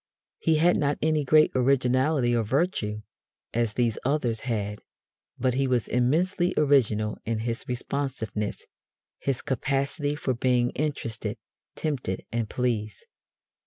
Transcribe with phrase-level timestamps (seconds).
[0.39, 3.03] He had not any great originality of virtue,
[3.53, 4.81] as these others had,
[5.37, 8.65] but he was immensely original in his responsiveness
[9.19, 11.37] his capacity for being interested,
[11.75, 13.05] tempted and pleased.